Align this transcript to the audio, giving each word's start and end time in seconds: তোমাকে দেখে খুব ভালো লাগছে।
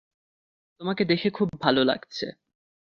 তোমাকে 0.81 1.03
দেখে 1.05 1.29
খুব 1.29 1.49
ভালো 1.61 1.81
লাগছে। 1.83 2.25